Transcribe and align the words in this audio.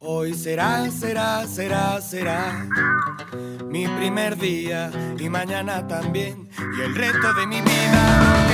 Hoy 0.00 0.32
será, 0.32 0.88
será, 0.92 1.44
será, 1.48 2.00
será 2.00 2.68
mi 3.66 3.88
primer 3.88 4.38
día 4.38 4.92
y 5.18 5.28
mañana 5.28 5.88
también 5.88 6.48
y 6.56 6.80
el 6.82 6.94
resto 6.94 7.34
de 7.34 7.46
mi 7.48 7.60
vida. 7.60 8.46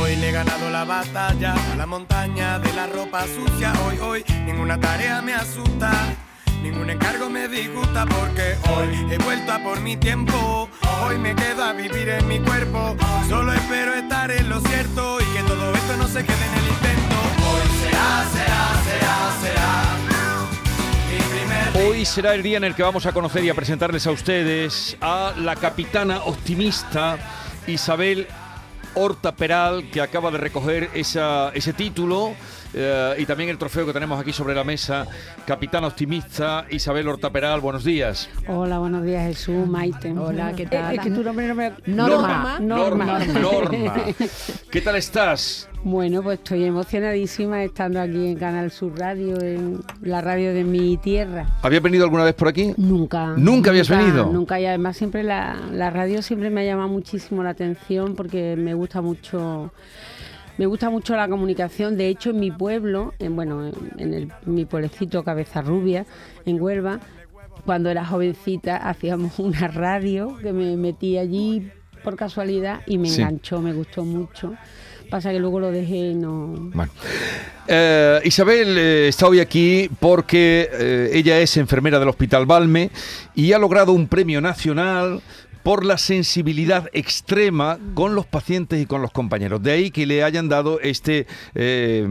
Hoy 0.00 0.16
le 0.16 0.28
he 0.28 0.32
ganado 0.32 0.68
la 0.68 0.84
batalla 0.84 1.54
a 1.72 1.76
la 1.76 1.86
montaña 1.86 2.58
de 2.58 2.72
la 2.72 2.88
ropa 2.88 3.24
sucia. 3.28 3.72
Hoy, 3.86 3.98
hoy, 4.00 4.24
ninguna 4.46 4.80
tarea 4.80 5.22
me 5.22 5.32
asusta. 5.32 5.92
Ningún 6.62 6.90
encargo 6.90 7.28
me 7.28 7.48
disgusta 7.48 8.06
porque 8.06 8.56
hoy 8.70 9.06
he 9.12 9.18
vuelto 9.18 9.52
a 9.52 9.58
por 9.58 9.80
mi 9.80 9.96
tiempo. 9.96 10.68
Hoy 11.04 11.18
me 11.18 11.34
quedo 11.34 11.64
a 11.64 11.72
vivir 11.72 12.08
en 12.08 12.28
mi 12.28 12.38
cuerpo. 12.38 12.96
Solo 13.28 13.52
espero 13.52 13.94
estar 13.94 14.30
en 14.30 14.48
lo 14.48 14.60
cierto 14.60 15.18
y 15.20 15.24
que 15.36 15.42
todo 15.42 15.74
esto 15.74 15.96
no 15.96 16.06
se 16.06 16.24
quede 16.24 16.36
en 16.46 16.54
el 16.54 16.68
intento. 16.68 17.16
Hoy 17.50 17.68
será, 17.82 18.24
será, 18.32 18.82
será, 18.84 19.32
será. 19.42 19.82
Hoy 21.88 22.04
será 22.04 22.34
el 22.34 22.42
día 22.42 22.58
en 22.58 22.64
el 22.64 22.74
que 22.74 22.82
vamos 22.82 23.06
a 23.06 23.12
conocer 23.12 23.44
y 23.44 23.50
a 23.50 23.54
presentarles 23.54 24.06
a 24.06 24.12
ustedes 24.12 24.96
a 25.00 25.32
la 25.38 25.56
capitana 25.56 26.18
optimista 26.24 27.18
Isabel 27.66 28.28
Horta 28.94 29.32
Peral, 29.32 29.90
que 29.90 30.00
acaba 30.00 30.30
de 30.30 30.38
recoger 30.38 30.90
esa- 30.94 31.50
ese 31.54 31.72
título 31.72 32.34
eh, 32.74 33.14
y 33.18 33.26
también 33.26 33.50
el 33.50 33.58
trofeo 33.58 33.86
que 33.86 33.92
tenemos 33.92 34.20
aquí 34.20 34.32
sobre 34.32 34.54
la 34.54 34.64
mesa. 34.64 35.06
Capitana 35.46 35.86
optimista 35.88 36.64
Isabel 36.70 37.08
Horta 37.08 37.30
Peral, 37.30 37.60
buenos 37.60 37.84
días. 37.84 38.28
Hola, 38.48 38.78
buenos 38.78 39.04
días 39.04 39.26
Jesús, 39.26 39.66
Maite. 39.66 40.12
Hola, 40.12 40.52
¿qué 40.54 40.62
Eh, 40.64 40.68
tal? 40.70 40.94
Es 40.94 41.00
que 41.00 41.10
tu 41.10 41.22
nombre 41.22 41.48
no 41.48 41.54
me... 41.54 41.72
Norma. 41.86 42.58
Norma. 42.60 43.04
Norma. 43.04 43.40
Norma. 43.40 43.94
¿Qué 44.70 44.80
tal 44.80 44.96
estás? 44.96 45.68
Bueno, 45.84 46.22
pues 46.22 46.38
estoy 46.38 46.64
emocionadísima 46.64 47.64
estando 47.64 48.00
aquí 48.00 48.28
en 48.28 48.36
Canal 48.36 48.70
Sur 48.70 48.96
Radio, 48.96 49.40
en 49.40 49.80
la 50.00 50.20
radio 50.20 50.54
de 50.54 50.62
mi 50.62 50.96
tierra. 50.96 51.46
¿Habías 51.62 51.82
venido 51.82 52.04
alguna 52.04 52.22
vez 52.22 52.34
por 52.34 52.46
aquí? 52.46 52.72
Nunca. 52.76 53.34
¿Nunca 53.36 53.70
habías 53.70 53.88
venido? 53.88 54.26
Nunca, 54.26 54.60
y 54.60 54.66
además 54.66 54.96
siempre 54.96 55.24
la, 55.24 55.56
la 55.72 55.90
radio 55.90 56.22
siempre 56.22 56.50
me 56.50 56.60
ha 56.60 56.64
llamado 56.64 56.88
muchísimo 56.88 57.42
la 57.42 57.50
atención 57.50 58.14
porque 58.14 58.54
me 58.56 58.74
gusta 58.74 59.00
mucho... 59.02 59.72
Me 60.58 60.66
gusta 60.66 60.90
mucho 60.90 61.16
la 61.16 61.28
comunicación. 61.28 61.96
De 61.96 62.08
hecho, 62.08 62.30
en 62.30 62.40
mi 62.40 62.50
pueblo, 62.50 63.14
en, 63.18 63.34
bueno, 63.36 63.66
en, 63.66 63.74
en 63.98 64.14
el- 64.14 64.32
mi 64.46 64.64
pueblecito 64.64 65.24
Cabeza 65.24 65.62
Rubia, 65.62 66.04
en 66.44 66.60
Huelva, 66.60 67.00
cuando 67.64 67.90
era 67.90 68.04
jovencita 68.04 68.76
hacíamos 68.76 69.38
una 69.38 69.68
radio 69.68 70.36
que 70.42 70.52
me 70.52 70.76
metí 70.76 71.16
allí 71.18 71.70
por 72.04 72.16
casualidad 72.16 72.80
y 72.86 72.98
me 72.98 73.08
Sí. 73.08 73.20
enganchó, 73.22 73.60
me 73.60 73.72
gustó 73.72 74.04
mucho. 74.04 74.54
Pasa 75.10 75.30
que 75.30 75.38
luego 75.38 75.60
lo 75.60 75.70
dejé 75.70 75.96
y 76.10 76.14
no... 76.14 76.54
Bueno. 76.74 76.90
Eh, 77.68 78.20
Isabel 78.24 78.76
eh, 78.78 79.08
está 79.08 79.28
hoy 79.28 79.40
aquí 79.40 79.88
porque 80.00 80.68
eh, 80.72 81.10
ella 81.12 81.38
es 81.38 81.56
enfermera 81.58 81.98
del 81.98 82.08
Hospital 82.08 82.46
Balme 82.46 82.90
y 83.34 83.52
ha 83.52 83.58
logrado 83.58 83.92
un 83.92 84.08
premio 84.08 84.40
nacional 84.40 85.20
por 85.62 85.84
la 85.84 85.98
sensibilidad 85.98 86.88
extrema 86.92 87.78
con 87.94 88.14
los 88.14 88.26
pacientes 88.26 88.80
y 88.82 88.86
con 88.86 89.00
los 89.02 89.10
compañeros. 89.12 89.62
De 89.62 89.72
ahí 89.72 89.90
que 89.90 90.06
le 90.06 90.24
hayan 90.24 90.48
dado 90.48 90.80
este 90.80 91.26
eh, 91.54 92.06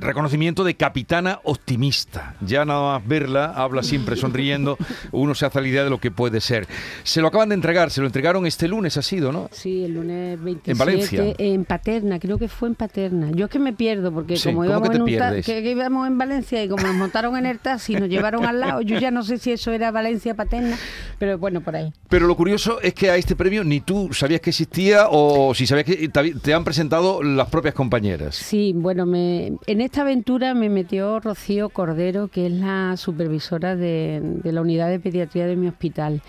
reconocimiento 0.00 0.64
de 0.64 0.74
capitana 0.76 1.40
optimista. 1.44 2.34
Ya 2.40 2.64
nada 2.64 2.98
más 2.98 3.06
verla, 3.08 3.46
habla 3.46 3.82
siempre 3.82 4.16
sonriendo, 4.16 4.76
uno 5.12 5.34
se 5.34 5.46
hace 5.46 5.60
la 5.60 5.68
idea 5.68 5.84
de 5.84 5.90
lo 5.90 5.98
que 5.98 6.10
puede 6.10 6.40
ser. 6.40 6.66
Se 7.02 7.20
lo 7.20 7.28
acaban 7.28 7.48
de 7.48 7.54
entregar, 7.54 7.90
se 7.90 8.00
lo 8.00 8.06
entregaron 8.06 8.46
este 8.46 8.68
lunes, 8.68 8.96
ha 8.96 9.02
sido, 9.02 9.32
¿no? 9.32 9.48
Sí, 9.52 9.84
el 9.84 9.94
lunes 9.94 10.42
27 10.42 10.70
¿En 10.72 10.78
Valencia? 10.78 11.34
en 11.38 11.64
Paterna, 11.64 12.18
creo 12.18 12.38
que 12.38 12.48
fue 12.48 12.68
en 12.68 12.74
Paterna. 12.74 13.30
Yo 13.32 13.46
es 13.46 13.50
que 13.50 13.58
me 13.58 13.72
pierdo 13.72 14.12
porque 14.12 14.36
Sí, 14.36 14.44
como 14.50 14.58
¿cómo 14.58 14.70
íbamos 14.70 14.90
en 14.90 15.02
un 15.02 15.06
ta- 15.06 15.06
pierdes? 15.30 15.46
que, 15.46 15.62
que 15.62 15.70
íbamos 15.70 16.06
en 16.06 16.18
Valencia 16.18 16.62
y 16.62 16.68
como 16.68 16.82
nos 16.86 16.94
montaron 16.96 17.36
en 17.36 17.46
el 17.46 17.58
taxi, 17.58 17.94
nos 17.96 18.08
llevaron 18.08 18.44
al 18.44 18.60
lado, 18.60 18.80
yo 18.82 18.98
ya 18.98 19.10
no 19.10 19.22
sé 19.22 19.38
si 19.38 19.52
eso 19.52 19.72
era 19.72 19.90
Valencia 19.90 20.34
Paterna, 20.34 20.76
pero 21.18 21.38
bueno, 21.38 21.60
por 21.60 21.76
ahí. 21.76 21.92
Pero 22.08 22.26
lo 22.26 22.36
curioso 22.36 22.75
es 22.80 22.94
que 22.94 23.10
a 23.10 23.16
este 23.16 23.36
premio 23.36 23.64
ni 23.64 23.80
tú 23.80 24.12
sabías 24.12 24.40
que 24.40 24.50
existía 24.50 25.06
o 25.10 25.54
si 25.54 25.66
sabías 25.66 25.86
que 25.86 26.08
te, 26.08 26.54
han 26.54 26.64
presentado 26.64 27.22
las 27.22 27.48
propias 27.48 27.74
compañeras. 27.74 28.34
Sí, 28.34 28.72
bueno, 28.74 29.06
me, 29.06 29.52
en 29.66 29.80
esta 29.80 30.02
aventura 30.02 30.54
me 30.54 30.68
metió 30.68 31.20
Rocío 31.20 31.68
Cordero, 31.68 32.28
que 32.28 32.46
es 32.46 32.52
la 32.52 32.96
supervisora 32.96 33.76
de, 33.76 34.40
la 34.44 34.60
unidad 34.60 34.88
de 34.88 35.00
pediatría 35.00 35.46
de 35.46 35.56
mi 35.56 35.68
hospital. 35.68 36.22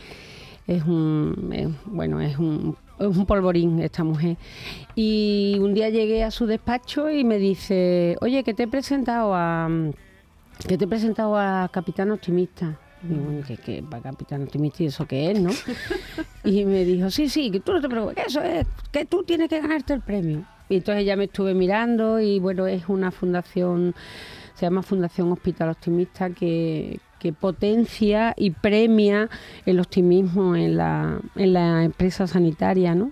Es 0.68 0.84
un, 0.84 1.76
bueno, 1.86 2.20
es 2.22 2.38
un, 2.38 2.76
es 3.00 3.06
un 3.08 3.26
polvorín 3.26 3.80
esta 3.80 4.04
mujer. 4.04 4.38
Y 4.96 5.58
un 5.60 5.74
día 5.74 5.90
llegué 5.90 6.24
a 6.24 6.32
su 6.32 6.46
despacho 6.46 7.10
y 7.10 7.24
me 7.24 7.38
dice, 7.38 8.18
oye, 8.22 8.44
que 8.44 8.54
te 8.54 8.64
he 8.64 8.68
presentado 8.68 9.34
a, 9.34 9.70
que 10.68 10.78
te 10.78 10.86
he 10.86 10.88
presentado 10.88 11.38
a 11.38 11.70
Capitán 11.72 12.12
Optimista. 12.12 12.80
Y 13.04 13.44
¿qué, 13.44 13.58
qué, 13.58 13.84
para 13.84 14.04
Capitán 14.04 14.44
Optimista 14.44 14.84
y 14.84 14.88
eso 14.88 15.06
qué 15.06 15.32
es, 15.32 15.40
no? 15.40 15.52
Y 16.44 16.66
me 16.66 16.86
dijo, 16.86 17.10
sí, 17.10 17.30
sí, 17.30 17.52
que 17.52 17.60
tú 17.60 17.74
no 17.74 17.82
te 17.82 17.90
preocupes, 17.90 18.16
que 18.16 18.30
eso 18.30 18.42
es, 18.42 18.66
que 18.92 19.06
tú 19.06 19.24
tienes 19.24 19.50
que 19.50 19.62
ganarte 19.62 19.94
el 19.94 20.02
premio. 20.02 20.46
Y 20.70 20.78
entonces 20.78 21.06
ya 21.06 21.16
me 21.16 21.26
estuve 21.26 21.54
mirando 21.54 22.20
y 22.20 22.40
bueno, 22.40 22.68
es 22.68 22.90
una 22.90 23.12
fundación, 23.12 23.94
se 24.54 24.66
llama 24.66 24.82
Fundación 24.82 25.32
Hospital 25.32 25.70
Optimista, 25.70 26.30
que, 26.30 27.00
que 27.20 27.34
potencia 27.34 28.34
y 28.38 28.52
premia 28.52 29.30
el 29.66 29.80
optimismo 29.80 30.56
en 30.56 30.78
la, 30.78 31.20
en 31.36 31.54
la 31.54 31.84
empresa 31.84 32.28
sanitaria, 32.28 32.96
¿no? 32.96 33.12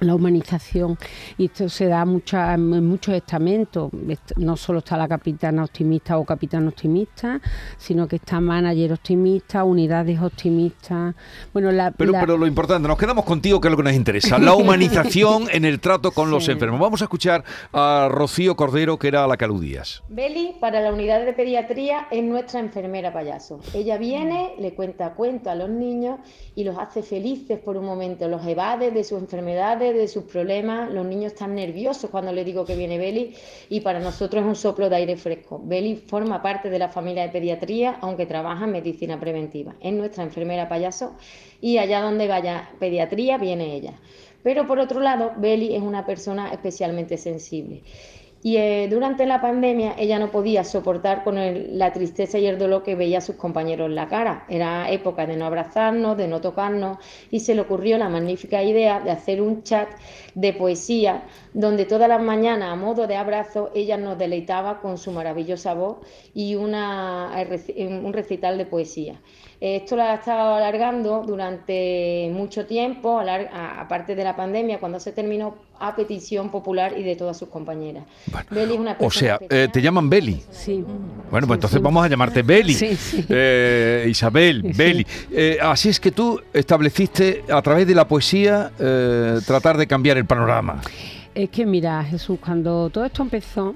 La 0.00 0.14
humanización 0.14 0.96
y 1.36 1.46
esto 1.46 1.68
se 1.68 1.86
da 1.86 2.04
mucha, 2.04 2.54
en 2.54 2.86
muchos 2.86 3.14
estamentos 3.14 3.90
Est- 4.08 4.36
no 4.36 4.56
solo 4.56 4.78
está 4.78 4.96
la 4.96 5.08
capitana 5.08 5.64
optimista 5.64 6.16
o 6.18 6.24
capitán 6.24 6.68
optimista 6.68 7.40
sino 7.76 8.06
que 8.08 8.16
está 8.16 8.40
manager 8.40 8.92
optimista 8.92 9.64
unidades 9.64 10.20
optimistas 10.20 11.14
bueno 11.52 11.70
la, 11.72 11.90
Pero, 11.90 12.12
la- 12.12 12.20
pero 12.20 12.36
lo 12.38 12.46
importante, 12.46 12.86
nos 12.88 12.98
quedamos 12.98 13.24
contigo, 13.24 13.60
que 13.60 13.68
es 13.68 13.70
lo 13.70 13.76
que 13.76 13.82
nos 13.82 13.94
interesa, 13.94 14.38
la 14.38 14.54
humanización 14.60 15.44
en 15.52 15.64
el 15.64 15.80
trato 15.80 16.12
con 16.12 16.30
los 16.30 16.48
enfermos. 16.48 16.80
Vamos 16.80 17.00
a 17.02 17.04
escuchar 17.04 17.44
a 17.72 18.08
Rocío 18.10 18.56
Cordero, 18.56 18.98
que 18.98 19.08
era 19.08 19.24
a 19.24 19.26
la 19.26 19.36
que 19.36 19.44
aludías. 19.44 20.02
Beli, 20.08 20.56
para 20.60 20.80
la 20.80 20.92
unidad 20.92 21.24
de 21.24 21.32
pediatría, 21.32 22.06
es 22.10 22.22
nuestra 22.24 22.60
enfermera 22.60 23.12
payaso. 23.12 23.60
Ella 23.74 23.98
viene, 23.98 24.54
le 24.58 24.74
cuenta 24.74 25.14
cuentos 25.14 25.52
a 25.52 25.54
los 25.54 25.68
niños 25.70 26.18
y 26.54 26.64
los 26.64 26.78
hace 26.78 27.02
felices 27.02 27.58
por 27.58 27.76
un 27.76 27.84
momento, 27.84 28.28
los 28.28 28.44
evade 28.46 28.90
de 28.90 29.04
sus 29.04 29.18
de 29.80 30.06
sus 30.06 30.24
problemas. 30.24 30.92
Los 30.92 31.06
niños 31.06 31.32
están 31.32 31.54
nerviosos 31.54 32.10
cuando 32.10 32.32
le 32.32 32.44
digo 32.44 32.64
que 32.64 32.76
viene 32.76 32.98
Beli 32.98 33.34
y 33.68 33.80
para 33.80 33.98
nosotros 33.98 34.42
es 34.42 34.48
un 34.48 34.54
soplo 34.54 34.88
de 34.90 34.96
aire 34.96 35.16
fresco. 35.16 35.60
Beli 35.64 35.96
forma 35.96 36.42
parte 36.42 36.68
de 36.68 36.78
la 36.78 36.88
familia 36.88 37.22
de 37.22 37.30
pediatría, 37.30 37.98
aunque 38.00 38.26
trabaja 38.26 38.66
en 38.66 38.72
medicina 38.72 39.18
preventiva. 39.18 39.74
Es 39.80 39.92
nuestra 39.92 40.22
enfermera 40.22 40.68
payaso 40.68 41.16
y 41.60 41.78
allá 41.78 42.02
donde 42.02 42.28
vaya 42.28 42.70
pediatría 42.78 43.38
viene 43.38 43.74
ella. 43.74 43.94
Pero 44.42 44.66
por 44.66 44.78
otro 44.78 45.00
lado, 45.00 45.32
Beli 45.36 45.74
es 45.74 45.82
una 45.82 46.06
persona 46.06 46.52
especialmente 46.52 47.16
sensible. 47.16 47.82
Y 48.42 48.56
eh, 48.56 48.88
durante 48.88 49.26
la 49.26 49.40
pandemia 49.40 49.94
ella 49.98 50.18
no 50.18 50.30
podía 50.30 50.64
soportar 50.64 51.24
con 51.24 51.36
el- 51.38 51.78
la 51.78 51.92
tristeza 51.92 52.38
y 52.38 52.46
el 52.46 52.58
dolor 52.58 52.82
que 52.82 52.94
veía 52.94 53.18
a 53.18 53.20
sus 53.20 53.36
compañeros 53.36 53.86
en 53.88 53.94
la 53.94 54.08
cara. 54.08 54.44
Era 54.48 54.90
época 54.90 55.26
de 55.26 55.36
no 55.36 55.44
abrazarnos, 55.46 56.16
de 56.16 56.26
no 56.26 56.40
tocarnos 56.40 56.98
y 57.30 57.40
se 57.40 57.54
le 57.54 57.60
ocurrió 57.62 57.98
la 57.98 58.08
magnífica 58.08 58.62
idea 58.62 59.00
de 59.00 59.10
hacer 59.10 59.42
un 59.42 59.62
chat 59.62 59.88
de 60.34 60.52
poesía 60.54 61.24
donde 61.52 61.84
todas 61.84 62.08
las 62.08 62.22
mañanas 62.22 62.70
a 62.72 62.76
modo 62.76 63.06
de 63.06 63.16
abrazo 63.16 63.70
ella 63.74 63.96
nos 63.98 64.16
deleitaba 64.18 64.80
con 64.80 64.96
su 64.98 65.12
maravillosa 65.12 65.74
voz 65.74 65.98
y 66.34 66.54
una, 66.54 67.30
un 67.78 68.12
recital 68.12 68.56
de 68.58 68.66
poesía. 68.66 69.20
Esto 69.60 69.96
lo 69.96 70.02
ha 70.02 70.14
estado 70.14 70.54
alargando 70.54 71.22
durante 71.26 72.30
mucho 72.32 72.66
tiempo, 72.66 73.20
aparte 73.20 74.14
de 74.14 74.24
la 74.24 74.34
pandemia, 74.36 74.80
cuando 74.80 74.98
se 75.00 75.12
terminó 75.12 75.54
a 75.80 75.96
petición 75.96 76.50
popular 76.50 76.92
y 76.96 77.02
de 77.02 77.16
todas 77.16 77.36
sus 77.38 77.48
compañeras. 77.48 78.04
Beli 78.50 78.74
es 78.74 78.78
una 78.78 78.96
O 79.00 79.10
sea, 79.10 79.38
eh, 79.48 79.68
te 79.72 79.80
llaman 79.80 80.10
Beli. 80.10 80.42
sí 80.50 80.84
Bueno, 81.30 81.46
pues 81.46 81.56
Sí, 81.56 81.58
entonces 81.58 81.78
sí. 81.78 81.82
vamos 81.82 82.04
a 82.04 82.08
llamarte 82.08 82.42
Beli. 82.42 82.74
Sí, 82.74 82.94
sí. 82.96 83.24
Eh, 83.28 84.06
Isabel, 84.08 84.62
Sí. 84.62 84.72
Beli. 84.76 85.06
Eh, 85.32 85.58
así 85.62 85.88
es 85.88 85.98
que 85.98 86.10
tú 86.10 86.40
estableciste 86.52 87.44
a 87.50 87.62
través 87.62 87.86
de 87.86 87.94
la 87.94 88.06
poesía 88.06 88.72
eh, 88.78 89.38
tratar 89.46 89.76
de 89.78 89.86
cambiar 89.86 90.18
el 90.18 90.26
panorama. 90.26 90.80
es 91.34 91.48
que 91.50 91.64
mira 91.64 92.04
Jesús 92.04 92.38
cuando 92.44 92.90
todo 92.90 93.04
esto 93.06 93.22
empezó 93.22 93.74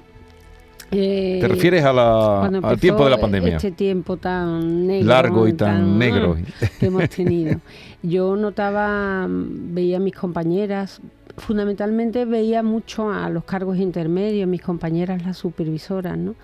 eh, 0.91 1.39
¿Te 1.41 1.47
refieres 1.47 1.83
a 1.83 1.91
la- 1.91 2.45
al 2.45 2.79
tiempo 2.79 3.03
de 3.03 3.09
la 3.09 3.17
pandemia? 3.17 3.55
Este 3.55 3.71
tiempo 3.71 4.17
tan 4.17 4.85
negro. 4.85 5.07
Largo 5.07 5.47
y 5.47 5.53
tan 5.53 5.97
negro. 5.97 6.37
ah, 6.61 6.65
que 6.79 6.85
hemos 6.85 7.09
tenido. 7.09 7.59
Yo 8.03 8.35
notaba, 8.35 9.25
veía 9.27 9.97
a 9.97 9.99
mis 9.99 10.13
compañeras, 10.13 11.01
fundamentalmente 11.37 12.25
veía 12.25 12.63
mucho 12.63 13.11
a 13.11 13.29
los 13.29 13.43
cargos 13.43 13.77
intermedios, 13.77 14.47
mis 14.47 14.61
compañeras, 14.61 15.25
las 15.25 15.37
supervisoras, 15.37 16.17
¿no? 16.17 16.35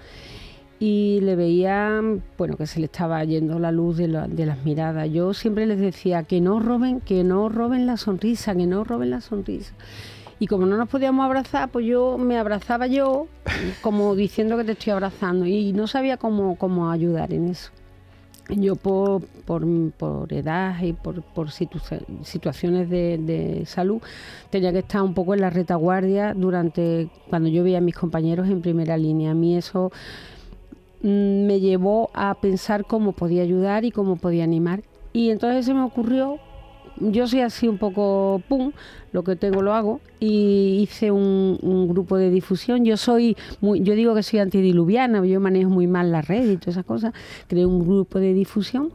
y 0.81 1.19
le 1.21 1.35
veía, 1.35 2.01
bueno, 2.39 2.57
que 2.57 2.65
se 2.65 2.79
le 2.79 2.87
estaba 2.87 3.23
yendo 3.23 3.59
la 3.59 3.71
luz 3.71 3.97
de, 3.97 4.07
de, 4.07 4.45
las 4.47 4.65
miradas. 4.65 5.07
Yo 5.11 5.31
siempre 5.35 5.67
les 5.67 5.79
decía 5.79 6.23
que 6.23 6.41
no 6.41 6.59
roben, 6.59 7.01
que 7.01 7.23
no 7.23 7.49
roben 7.49 7.85
la 7.85 7.97
sonrisa, 7.97 8.55
que 8.55 8.65
no 8.65 8.83
roben 8.83 9.11
la 9.11 9.21
sonrisa. 9.21 9.75
Y 10.39 10.47
como 10.47 10.65
no 10.65 10.77
nos 10.77 10.89
podíamos 10.89 11.23
abrazar, 11.23 11.69
pues 11.69 11.85
yo 11.85 12.17
me 12.17 12.39
abrazaba 12.39 12.87
yo, 12.87 13.27
como 13.83 14.15
diciendo 14.15 14.57
que 14.57 14.63
te 14.63 14.71
estoy 14.71 14.93
abrazando, 14.93 15.45
y 15.45 15.71
no 15.71 15.85
sabía 15.85 16.17
cómo, 16.17 16.55
cómo 16.55 16.89
ayudar 16.89 17.31
en 17.31 17.49
eso. 17.49 17.69
Yo 18.51 18.75
por, 18.75 19.25
por, 19.45 19.65
por 19.93 20.33
edad 20.33 20.81
y 20.81 20.91
por, 20.91 21.21
por 21.21 21.51
situaciones 21.51 22.89
de, 22.89 23.17
de, 23.17 23.65
salud 23.65 24.01
tenía 24.49 24.73
que 24.73 24.79
estar 24.79 25.01
un 25.01 25.13
poco 25.13 25.33
en 25.33 25.41
la 25.41 25.49
retaguardia 25.49 26.33
durante 26.33 27.09
cuando 27.29 27.47
yo 27.47 27.63
veía 27.63 27.77
a 27.77 27.81
mis 27.81 27.95
compañeros 27.95 28.49
en 28.49 28.61
primera 28.61 28.97
línea. 28.97 29.31
A 29.31 29.33
mí 29.35 29.55
eso 29.55 29.91
mm, 31.01 31.45
me 31.45 31.61
llevó 31.61 32.09
a 32.13 32.33
pensar 32.35 32.85
cómo 32.85 33.13
podía 33.13 33.43
ayudar 33.43 33.85
y 33.85 33.91
cómo 33.91 34.17
podía 34.17 34.43
animar. 34.43 34.83
Y 35.13 35.29
entonces 35.29 35.65
se 35.65 35.73
me 35.73 35.83
ocurrió 35.83 36.39
yo 36.97 37.27
soy 37.27 37.41
así 37.41 37.67
un 37.67 37.77
poco 37.77 38.41
pum, 38.47 38.71
lo 39.11 39.23
que 39.23 39.35
tengo 39.35 39.61
lo 39.61 39.73
hago 39.73 40.01
y 40.19 40.79
hice 40.81 41.11
un, 41.11 41.57
un, 41.61 41.87
grupo 41.87 42.17
de 42.17 42.29
difusión. 42.29 42.85
Yo 42.85 42.97
soy 42.97 43.35
muy, 43.59 43.81
yo 43.81 43.95
digo 43.95 44.15
que 44.15 44.23
soy 44.23 44.39
antidiluviana, 44.39 45.25
yo 45.25 45.39
manejo 45.39 45.69
muy 45.69 45.87
mal 45.87 46.11
las 46.11 46.27
redes 46.27 46.53
y 46.53 46.57
todas 46.57 46.75
esas 46.75 46.85
cosas. 46.85 47.13
Creé 47.47 47.65
un 47.65 47.79
grupo 47.79 48.19
de 48.19 48.33
difusión 48.33 48.91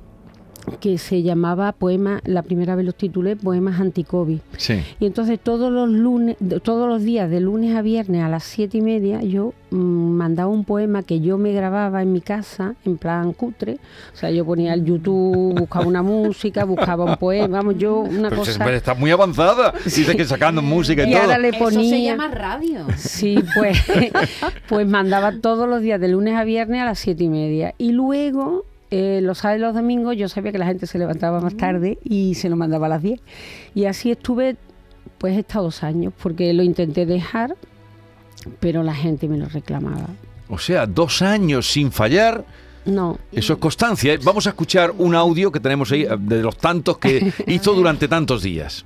que 0.81 0.99
se 0.99 1.23
llamaba 1.23 1.73
Poema, 1.73 2.21
la 2.25 2.43
primera 2.43 2.75
vez 2.75 2.85
los 2.85 2.95
titulé 2.95 3.37
Poemas 3.37 3.81
Anticovid. 3.81 4.41
Sí. 4.57 4.83
Y 5.01 5.07
entonces 5.07 5.39
todos 5.41 5.73
los 5.73 5.89
lunes, 5.89 6.37
todos 6.63 6.89
los 6.89 7.03
días, 7.03 7.31
de 7.31 7.41
lunes 7.41 7.77
a 7.77 7.83
viernes 7.83 8.23
a 8.23 8.29
las 8.29 8.45
siete 8.45 8.79
y 8.79 8.81
media, 8.83 9.23
yo 9.23 9.55
mmm, 9.71 9.77
mandaba 9.77 10.51
un 10.51 10.65
poema 10.65 11.03
que 11.03 11.21
yo 11.21 11.39
me 11.39 11.53
grababa 11.53 12.03
en 12.03 12.13
mi 12.13 12.21
casa, 12.21 12.75
en 12.85 12.99
plan 12.99 13.33
cutre. 13.33 13.79
O 14.13 14.17
sea, 14.17 14.31
yo 14.31 14.45
ponía 14.45 14.75
el 14.75 14.85
YouTube, 14.85 15.59
buscaba 15.59 15.87
una 15.87 16.03
música, 16.03 16.65
buscaba 16.65 17.05
un 17.05 17.17
poema, 17.17 17.59
vamos, 17.59 17.79
yo 17.79 18.01
una 18.01 18.29
Pero 18.29 18.43
cosa. 18.43 18.75
está 18.75 18.95
muy 18.95 19.11
avanzada. 19.11 19.73
Dice 19.85 20.17
que 20.17 20.25
sacando 20.25 20.63
música 20.63 21.05
y, 21.05 21.11
y 21.11 21.13
todo. 21.13 21.23
Ahora 21.23 21.39
le 21.39 21.53
ponía... 21.53 21.81
Eso 21.81 21.91
se 21.91 22.03
llama 22.03 22.29
radio. 22.29 22.87
Sí, 22.97 23.39
pues, 23.55 23.79
pues 24.69 24.87
mandaba 24.87 25.33
todos 25.41 25.69
los 25.69 25.81
días, 25.81 26.01
de 26.01 26.09
lunes 26.09 26.35
a 26.35 26.45
viernes 26.45 26.83
a 26.83 26.85
las 26.85 26.99
siete 26.99 27.25
y 27.25 27.29
media. 27.29 27.75
Y 27.79 27.93
luego 27.93 28.65
eh, 28.91 29.21
los 29.23 29.39
sábados 29.39 29.59
y 29.59 29.63
los 29.63 29.75
domingos 29.75 30.17
yo 30.17 30.29
sabía 30.29 30.53
que 30.53 30.59
la 30.59 30.67
gente 30.67 30.87
se 30.87 30.99
levantaba 30.99 31.41
más 31.41 31.57
tarde 31.57 31.99
y 32.05 32.35
se 32.35 32.49
lo 32.49 32.57
mandaba 32.57 32.87
a 32.87 32.91
las 32.91 33.03
10. 33.03 33.21
Y 33.75 33.87
así 33.87 34.11
estuve 34.11 34.57
pues 35.19 35.37
estos 35.39 35.63
dos 35.63 35.83
años, 35.83 36.13
porque 36.23 36.53
lo 36.53 36.63
intenté 36.63 37.07
dejar, 37.07 37.57
pero 38.61 38.83
la 38.83 38.95
gente 38.95 39.29
me 39.29 39.39
lo 39.39 39.47
reclamaba. 39.47 40.09
O 40.49 40.59
sea, 40.59 40.87
dos 40.87 41.23
años 41.23 41.71
sin 41.71 41.91
fallar. 41.91 42.45
No. 42.85 43.19
Eso 43.33 43.55
es 43.55 43.59
constancia. 43.59 44.15
¿eh? 44.15 44.19
Vamos 44.23 44.47
a 44.47 44.51
escuchar 44.51 44.93
un 44.97 45.15
audio 45.15 45.51
que 45.51 45.59
tenemos 45.59 45.91
ahí 45.91 46.07
de 46.19 46.43
los 46.43 46.57
tantos 46.57 46.99
que 46.99 47.33
hizo 47.47 47.75
durante 47.75 48.07
tantos 48.07 48.43
días. 48.43 48.85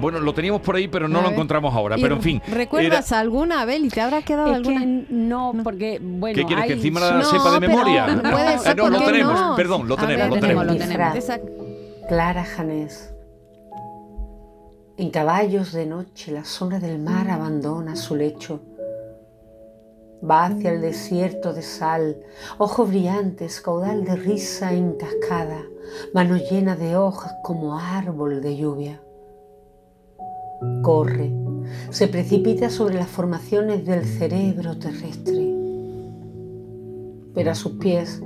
Bueno, 0.00 0.20
lo 0.20 0.34
teníamos 0.34 0.60
por 0.60 0.76
ahí, 0.76 0.88
pero 0.88 1.08
no 1.08 1.22
lo 1.22 1.30
encontramos 1.30 1.74
ahora. 1.74 1.96
Pero 2.00 2.16
en 2.16 2.22
fin. 2.22 2.42
¿Recuerdas 2.48 3.10
era- 3.10 3.20
alguna, 3.20 3.62
Abel? 3.62 3.86
¿Y 3.86 3.88
te 3.88 4.00
habrá 4.00 4.22
quedado 4.22 4.48
Es 4.50 4.56
alguna? 4.56 4.80
que 4.80 4.86
no, 5.10 5.52
porque 5.64 5.98
bueno, 6.02 6.34
¿Qué 6.36 6.44
quieres? 6.44 6.66
¿Que 6.66 6.72
hay- 6.72 6.78
encima 6.78 7.00
la 7.00 7.12
No, 7.12 7.24
sepa 7.24 7.52
de 7.52 7.60
memoria? 7.60 8.06
no 8.22 8.30
puede 8.30 8.58
ser, 8.58 8.76
no, 8.76 8.88
lo 8.88 8.98
¿por 8.98 9.06
qué 9.06 9.12
tenemos. 9.12 9.40
no? 9.40 9.56
Perdón, 9.56 9.88
lo 9.88 9.96
tenemos, 9.96 10.18
ver, 10.18 10.28
lo 10.28 10.40
tenemos. 10.40 10.66
lo 10.66 10.76
tenemos. 10.76 11.14
Esa- 11.16 11.40
Clara 12.08 12.44
Janés. 12.44 13.12
En 14.98 15.10
caballos 15.10 15.72
de 15.72 15.86
noche 15.86 16.32
la 16.32 16.44
sombra 16.44 16.78
del 16.78 16.98
mar 16.98 17.28
abandona 17.30 17.96
su 17.96 18.16
lecho. 18.16 18.60
Va 20.28 20.46
hacia 20.46 20.72
el 20.72 20.80
desierto 20.80 21.52
de 21.52 21.60
sal, 21.62 22.16
ojos 22.58 22.88
brillantes, 22.88 23.60
caudal 23.60 24.04
de 24.04 24.16
risa 24.16 24.72
en 24.72 24.92
cascada, 24.92 25.60
mano 26.14 26.36
llena 26.36 26.74
de 26.76 26.96
hojas 26.96 27.34
como 27.42 27.78
árbol 27.78 28.40
de 28.40 28.56
lluvia. 28.56 29.00
Corre, 30.82 31.32
se 31.90 32.08
precipita 32.08 32.70
sobre 32.70 32.94
las 32.94 33.08
formaciones 33.08 33.84
del 33.84 34.04
cerebro 34.04 34.78
terrestre. 34.78 35.54
Pero 37.34 37.50
a 37.50 37.54
sus 37.54 37.72
pies 37.72 38.22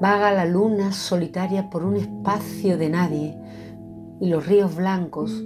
vaga 0.00 0.32
la 0.32 0.44
luna 0.44 0.92
solitaria 0.92 1.70
por 1.70 1.84
un 1.84 1.96
espacio 1.96 2.78
de 2.78 2.88
nadie 2.88 3.38
y 4.20 4.28
los 4.28 4.46
ríos 4.46 4.76
blancos 4.76 5.44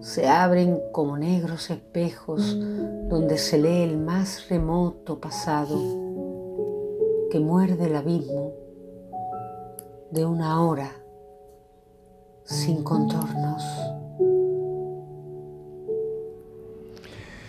se 0.00 0.28
abren 0.28 0.80
como 0.92 1.18
negros 1.18 1.70
espejos 1.70 2.58
donde 3.08 3.36
se 3.36 3.58
lee 3.58 3.82
el 3.82 3.98
más 3.98 4.48
remoto 4.48 5.20
pasado 5.20 5.78
que 7.30 7.38
muerde 7.38 7.86
el 7.86 7.96
abismo 7.96 8.52
de 10.10 10.24
una 10.24 10.62
hora 10.62 10.90
sin 12.44 12.82
contornos. 12.82 13.62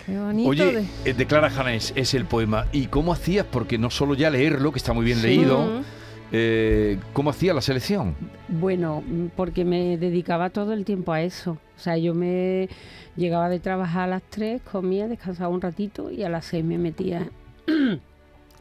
Qué 0.06 0.18
bonito. 0.18 0.48
Oye, 0.50 0.72
de- 0.72 1.10
eh, 1.10 1.14
de 1.14 1.26
Clara 1.26 1.48
Janés 1.50 1.92
es 1.96 2.14
el 2.14 2.24
poema. 2.24 2.66
¿Y 2.72 2.86
cómo 2.86 3.12
hacías? 3.12 3.46
Porque 3.50 3.78
no 3.78 3.90
solo 3.90 4.14
ya 4.14 4.30
leerlo, 4.30 4.72
que 4.72 4.78
está 4.78 4.92
muy 4.92 5.04
bien 5.04 5.22
leído, 5.22 5.82
eh, 6.32 6.98
¿cómo 7.12 7.30
hacía 7.30 7.54
la 7.54 7.60
selección? 7.60 8.14
Bueno, 8.48 9.02
porque 9.36 9.64
me 9.64 9.96
dedicaba 9.98 10.50
todo 10.50 10.72
el 10.72 10.84
tiempo 10.84 11.12
a 11.12 11.22
eso. 11.22 11.52
O 11.76 11.80
sea, 11.80 11.96
yo 11.98 12.14
me 12.14 12.68
llegaba 13.16 13.48
de 13.48 13.60
trabajar 13.60 14.04
a 14.04 14.06
las 14.06 14.22
3, 14.30 14.60
comía, 14.62 15.08
descansaba 15.08 15.48
un 15.50 15.60
ratito 15.60 16.10
y 16.10 16.22
a 16.22 16.28
las 16.28 16.46
6 16.46 16.64
me 16.64 16.78
metía, 16.78 17.28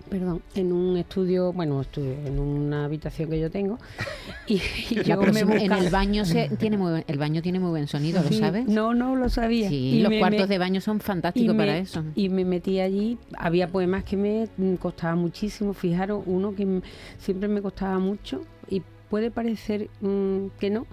perdón, 0.09 0.41
en 0.55 0.71
un 0.73 0.97
estudio, 0.97 1.53
bueno, 1.53 1.81
estudio, 1.81 2.11
en 2.25 2.39
una 2.39 2.85
habitación 2.85 3.29
que 3.29 3.39
yo 3.39 3.49
tengo. 3.51 3.77
Y, 4.47 4.59
yo 5.05 5.21
me 5.21 5.39
en 5.41 5.71
el 5.71 5.89
baño 5.89 6.25
se 6.25 6.49
tiene 6.57 6.75
muy 6.77 7.03
el 7.07 7.17
baño 7.17 7.41
tiene 7.41 7.59
muy 7.59 7.69
buen 7.69 7.87
sonido, 7.87 8.21
¿lo 8.21 8.31
sabes? 8.31 8.67
No, 8.67 8.93
no 8.93 9.15
lo 9.15 9.29
sabía. 9.29 9.69
Sí, 9.69 9.75
Y 9.75 10.01
los 10.01 10.09
me- 10.09 10.19
cuartos 10.19 10.49
de 10.49 10.57
baño 10.57 10.81
son 10.81 10.99
fantásticos 10.99 11.55
me- 11.55 11.61
para 11.61 11.77
eso. 11.77 12.03
Y 12.15 12.27
me 12.29 12.43
metí 12.43 12.79
allí, 12.79 13.17
había 13.37 13.67
poemas 13.69 14.03
que 14.03 14.17
me 14.17 14.49
costaba 14.79 15.15
muchísimo, 15.15 15.73
fijaros, 15.73 16.23
uno 16.25 16.53
que 16.55 16.81
siempre 17.17 17.47
me 17.47 17.61
costaba 17.61 17.97
mucho 17.99 18.41
y 18.69 18.81
puede 19.09 19.31
parecer 19.31 19.89
mm, 20.01 20.47
que 20.59 20.69
no, 20.69 20.87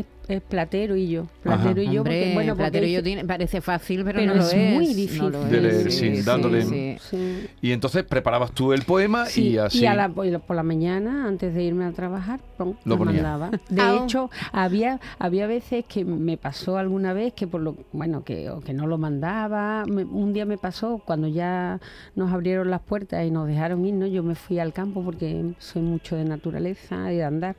es, 0.00 0.04
es 0.28 0.40
Platero 0.42 0.94
y 0.96 1.08
yo. 1.08 1.26
Platero 1.42 1.80
y 1.82 1.86
yo, 1.90 2.00
Hombre, 2.02 2.20
porque, 2.20 2.34
bueno, 2.34 2.52
porque 2.52 2.62
Platero 2.62 2.86
y 2.86 2.92
yo 2.92 3.02
tiene- 3.02 3.24
parece 3.24 3.60
fácil, 3.60 4.04
pero, 4.04 4.18
pero 4.20 4.32
no 4.34 4.38
lo 4.40 4.46
es 4.46 4.52
es. 4.54 4.74
muy 4.74 4.86
no 4.88 4.94
difícil. 4.94 5.30
lo 5.32 5.44
De 5.44 5.56
es, 5.56 5.62
leer, 5.62 5.92
sí, 5.92 6.22
dándole- 6.22 6.62
sí. 6.64 6.96
Sí. 7.10 7.46
Y 7.62 7.72
entonces 7.72 8.04
preparabas 8.04 8.52
tú 8.52 8.72
el 8.72 8.82
poema 8.82 9.26
Sí, 9.26 9.48
y 9.50 9.58
así. 9.58 9.86
a 9.86 9.94
la- 9.94 10.08
por 10.08 10.56
la- 10.56 10.62
mañana, 10.62 11.26
antes 11.26 11.54
de 11.54 11.62
irme 11.64 11.84
a 11.86 11.92
trabajar, 11.92 12.40
pum, 12.58 12.74
Lo 12.84 12.96
mandaba. 12.98 13.50
De 13.68 13.96
hecho, 13.96 14.30
había, 14.52 15.00
había 15.18 15.46
veces 15.46 15.84
que 15.86 16.04
me 16.04 16.36
pasó 16.36 16.76
alguna 16.78 17.12
vez 17.12 17.32
que 17.32 17.46
por 17.46 17.60
lo, 17.60 17.76
bueno, 17.92 18.22
que, 18.24 18.50
o 18.50 18.60
que 18.60 18.72
no 18.74 18.86
lo 18.86 18.98
mandaba. 18.98 19.84
Me- 19.86 20.04
un 20.04 20.32
día 20.32 20.44
me 20.44 20.58
pasó 20.58 21.02
cuando 21.04 21.26
ya 21.28 21.80
nos 22.14 22.32
abrieron 22.32 22.70
las 22.70 22.80
puertas 22.82 23.26
y 23.26 23.30
nos 23.30 23.48
dejaron 23.48 23.84
irnos, 23.84 24.10
yo 24.10 24.22
me 24.22 24.34
fui 24.34 24.58
al 24.58 24.72
campo 24.72 25.02
porque 25.02 25.54
soy 25.58 25.82
mucho 25.82 26.14
de 26.16 26.24
naturaleza 26.24 27.12
y 27.12 27.16
de 27.16 27.24
andar. 27.24 27.56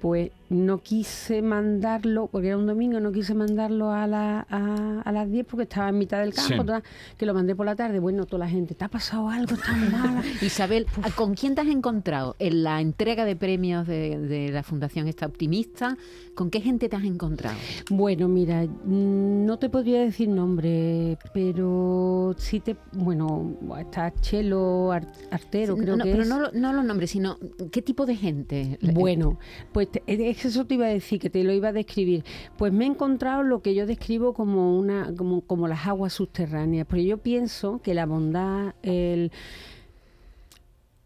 Pues 0.00 0.30
no 0.50 0.78
quise 0.82 1.42
mandarlo, 1.42 2.28
porque 2.28 2.48
era 2.48 2.56
un 2.56 2.66
domingo, 2.66 3.00
no 3.00 3.12
quise 3.12 3.34
mandarlo 3.34 3.90
a, 3.92 4.06
la- 4.06 4.46
a, 4.48 5.02
a 5.04 5.12
las 5.12 5.30
10 5.30 5.44
porque 5.46 5.64
estaba 5.64 5.88
en 5.90 5.98
mitad 5.98 6.20
del 6.20 6.32
campo, 6.34 6.48
Sí. 6.54 6.56
toda- 6.66 6.82
que 7.18 7.26
lo 7.26 7.34
mandé 7.34 7.54
por 7.54 7.66
la 7.66 7.76
tarde. 7.76 7.98
Bueno, 7.98 8.24
toda 8.26 8.40
la 8.46 8.48
gente, 8.48 8.74
¿te 8.74 8.84
ha 8.84 8.88
pasado 8.88 9.28
algo 9.28 9.56
tan 9.56 9.92
mala? 9.92 10.22
Isabel, 10.40 10.86
¿a- 11.02 11.10
¿con 11.10 11.34
quién 11.34 11.54
te 11.54 11.60
has 11.60 11.68
encontrado 11.68 12.34
en 12.38 12.62
la 12.62 12.80
entrega 12.80 13.24
de 13.24 13.36
premios 13.36 13.86
de, 13.86 14.18
de 14.18 14.50
la 14.50 14.62
Fundación 14.62 15.06
Esta 15.08 15.26
Optimista? 15.26 15.96
¿Con 16.34 16.50
qué 16.50 16.60
gente 16.60 16.88
te 16.88 16.96
has 16.96 17.04
encontrado? 17.04 17.56
Bueno, 17.90 18.28
mira, 18.28 18.64
mm, 18.64 19.44
no 19.44 19.58
te 19.58 19.68
podría 19.68 20.00
decir 20.00 20.28
nombre, 20.28 21.18
pero 21.34 22.34
sí 22.38 22.60
te. 22.60 22.76
Bueno, 22.92 23.54
está 23.78 24.12
Chelo 24.20 24.92
Ar- 24.92 25.06
Artero, 25.30 25.76
creo 25.76 25.96
no, 25.96 26.04
que 26.04 26.10
pero 26.12 26.22
es. 26.22 26.28
no, 26.28 26.50
no 26.52 26.72
los 26.72 26.84
nombres, 26.84 27.10
sino 27.10 27.38
qué 27.72 27.82
tipo 27.82 28.06
de 28.06 28.16
gente. 28.16 28.78
Bueno, 28.94 29.38
pues 29.72 29.90
te- 29.90 30.02
eso 30.44 30.66
te 30.66 30.74
iba 30.74 30.86
a 30.86 30.90
decir, 30.90 31.20
que 31.20 31.30
te 31.30 31.42
lo 31.44 31.52
iba 31.52 31.68
a 31.68 31.72
describir. 31.72 32.24
Pues 32.56 32.72
me 32.72 32.84
he 32.84 32.88
encontrado 32.88 33.42
lo 33.42 33.62
que 33.62 33.74
yo 33.74 33.86
describo 33.86 34.34
como 34.34 34.78
una, 34.78 35.12
como, 35.16 35.42
como 35.42 35.68
las 35.68 35.86
aguas 35.86 36.12
subterráneas, 36.14 36.86
porque 36.86 37.04
yo 37.04 37.18
pienso 37.18 37.80
que 37.82 37.94
la 37.94 38.06
bondad, 38.06 38.74
el, 38.82 39.32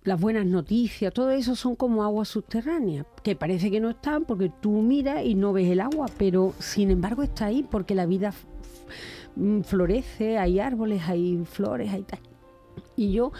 las 0.04 0.20
buenas 0.20 0.46
noticias, 0.46 1.12
todo 1.12 1.30
eso 1.30 1.54
son 1.54 1.76
como 1.76 2.02
aguas 2.02 2.28
subterráneas, 2.28 3.06
que 3.22 3.36
parece 3.36 3.70
que 3.70 3.80
no 3.80 3.90
están 3.90 4.24
porque 4.24 4.50
tú 4.60 4.82
miras 4.82 5.24
y 5.24 5.34
no 5.34 5.52
ves 5.52 5.70
el 5.70 5.80
agua, 5.80 6.06
pero 6.18 6.54
sin 6.58 6.90
embargo 6.90 7.22
está 7.22 7.46
ahí 7.46 7.66
porque 7.68 7.94
la 7.94 8.06
vida 8.06 8.32
mm, 9.36 9.60
florece, 9.60 10.38
hay 10.38 10.58
árboles, 10.58 11.02
hay 11.06 11.42
flores, 11.44 11.90
hay 11.92 12.02
tal. 12.02 12.20
Y 12.94 13.12
yo, 13.12 13.32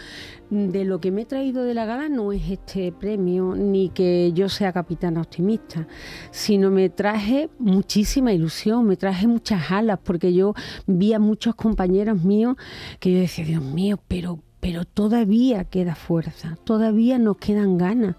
de 0.49 0.83
lo 0.83 0.99
que 0.99 1.11
me 1.11 1.21
he 1.21 1.25
traído 1.25 1.63
de 1.63 1.73
la 1.73 1.85
gala 1.85 2.09
no 2.09 2.31
es 2.31 2.49
este 2.49 2.91
premio, 2.91 3.55
ni 3.55 3.89
que 3.89 4.31
yo 4.33 4.49
sea 4.49 4.73
capitana 4.73 5.21
optimista, 5.21 5.87
sino 6.31 6.71
me 6.71 6.89
traje 6.89 7.49
muchísima 7.59 8.33
ilusión, 8.33 8.85
me 8.85 8.97
traje 8.97 9.27
muchas 9.27 9.71
alas, 9.71 9.99
porque 10.03 10.33
yo 10.33 10.53
vi 10.87 11.13
a 11.13 11.19
muchos 11.19 11.55
compañeros 11.55 12.23
míos 12.23 12.55
que 12.99 13.13
yo 13.13 13.19
decía, 13.19 13.45
Dios 13.45 13.63
mío, 13.63 13.99
pero, 14.07 14.39
pero 14.59 14.85
todavía 14.85 15.65
queda 15.65 15.93
fuerza, 15.93 16.57
todavía 16.63 17.19
nos 17.19 17.37
quedan 17.37 17.77
ganas. 17.77 18.15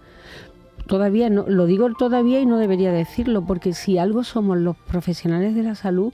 Todavía 0.87 1.31
no, 1.31 1.45
lo 1.47 1.65
digo 1.65 1.91
todavía 1.97 2.39
y 2.39 2.45
no 2.45 2.59
debería 2.59 2.91
decirlo, 2.91 3.43
porque 3.43 3.73
si 3.73 3.97
algo 3.97 4.23
somos 4.23 4.57
los 4.57 4.77
profesionales 4.77 5.55
de 5.55 5.63
la 5.63 5.73
salud, 5.73 6.13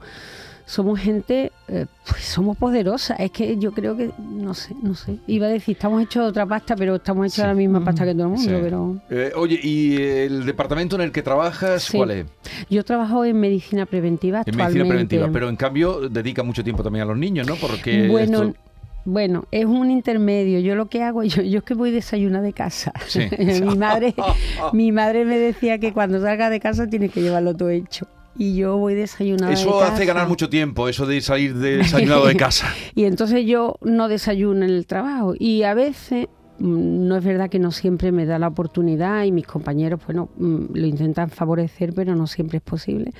somos 0.64 0.98
gente, 0.98 1.52
eh, 1.72 1.86
pues 2.08 2.22
somos 2.22 2.56
poderosas. 2.56 3.18
Es 3.18 3.30
que 3.30 3.56
yo 3.56 3.72
creo 3.72 3.96
que, 3.96 4.10
no 4.18 4.52
sé, 4.54 4.74
no 4.82 4.94
sé. 4.94 5.16
Iba 5.26 5.46
a 5.46 5.50
decir, 5.50 5.74
estamos 5.76 6.02
hechos 6.02 6.22
de 6.24 6.28
otra 6.28 6.44
pasta, 6.46 6.76
pero 6.76 6.96
estamos 6.96 7.26
hechos 7.26 7.38
de 7.38 7.46
la 7.48 7.54
misma 7.54 7.82
pasta 7.84 8.04
que 8.04 8.12
todo 8.12 8.24
el 8.24 8.28
mundo. 8.28 8.42
Sí. 8.42 8.48
Pero 8.60 8.96
Eh, 9.10 9.32
oye, 9.36 9.58
¿y 9.62 9.96
el 9.96 10.44
departamento 10.44 10.96
en 10.96 11.02
el 11.02 11.12
que 11.12 11.22
trabajas, 11.22 11.84
Sí. 11.84 11.96
cuál 11.96 12.10
es? 12.10 12.26
yo 12.68 12.84
trabajo 12.84 13.24
en 13.24 13.40
medicina 13.40 13.86
preventiva 13.86 14.38
En 14.38 14.40
actualmente. 14.40 14.66
medicina 14.74 14.88
preventiva, 14.88 15.28
pero 15.32 15.48
en 15.48 15.56
cambio 15.56 16.08
dedica 16.08 16.42
mucho 16.42 16.62
tiempo 16.62 16.82
también 16.82 17.04
a 17.04 17.06
los 17.06 17.16
niños, 17.16 17.46
¿no? 17.46 17.54
Porque 17.56 18.08
bueno, 18.08 18.42
esto- 18.42 18.58
bueno, 19.04 19.44
es 19.50 19.64
un 19.64 19.90
intermedio. 19.90 20.60
Yo 20.60 20.76
lo 20.76 20.86
que 20.86 21.02
hago, 21.02 21.24
yo, 21.24 21.42
yo 21.42 21.58
es 21.58 21.64
que 21.64 21.74
voy 21.74 21.90
desayunada 21.90 22.44
de 22.44 22.52
casa. 22.52 22.92
Sí. 23.08 23.20
mi 23.64 23.76
madre, 23.76 24.14
mi 24.72 24.92
madre 24.92 25.24
me 25.24 25.38
decía 25.38 25.78
que 25.78 25.92
cuando 25.92 26.20
salga 26.20 26.50
de 26.50 26.60
casa 26.60 26.86
tienes 26.88 27.10
que 27.12 27.20
llevarlo 27.22 27.54
todo 27.56 27.70
hecho. 27.70 28.06
Y 28.36 28.54
yo 28.56 28.78
voy 28.78 28.94
desayunada 28.94 29.48
de 29.48 29.54
eso 29.54 29.78
casa. 29.78 29.94
hace 29.94 30.06
ganar 30.06 30.26
mucho 30.26 30.48
tiempo, 30.48 30.88
eso 30.88 31.06
de 31.06 31.20
salir 31.20 31.54
desayunado 31.58 32.26
de 32.26 32.36
casa. 32.36 32.66
Y 32.94 33.04
entonces 33.04 33.44
yo 33.46 33.76
no 33.82 34.08
desayuno 34.08 34.64
en 34.64 34.70
el 34.70 34.86
trabajo. 34.86 35.34
Y 35.38 35.64
a 35.64 35.74
veces, 35.74 36.28
mm, 36.58 37.06
no 37.08 37.16
es 37.16 37.24
verdad 37.24 37.50
que 37.50 37.58
no 37.58 37.70
siempre 37.72 38.10
me 38.12 38.24
da 38.24 38.38
la 38.38 38.48
oportunidad 38.48 39.24
y 39.24 39.32
mis 39.32 39.46
compañeros, 39.46 40.00
bueno, 40.06 40.30
mm, 40.36 40.64
lo 40.72 40.86
intentan 40.86 41.28
favorecer, 41.30 41.92
pero 41.94 42.14
no 42.14 42.26
siempre 42.26 42.56
es 42.58 42.62
posible. 42.64 43.12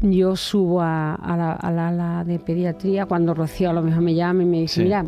Yo 0.00 0.36
subo 0.36 0.80
a, 0.82 1.14
a 1.14 1.36
la, 1.36 1.52
a 1.52 1.72
la 1.72 1.88
ala 1.88 2.24
de 2.24 2.38
pediatría 2.38 3.06
cuando 3.06 3.34
Rocío 3.34 3.70
a 3.70 3.72
lo 3.72 3.82
mejor 3.82 4.02
me 4.02 4.14
llama 4.14 4.42
y 4.42 4.46
me 4.46 4.60
dice, 4.60 4.74
Sí. 4.74 4.82
mira, 4.84 5.06